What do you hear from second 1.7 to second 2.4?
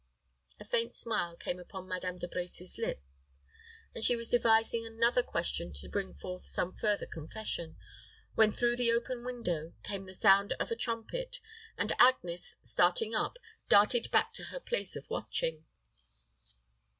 Madame De